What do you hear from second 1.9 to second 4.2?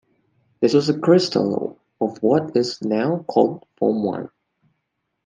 of what is now called form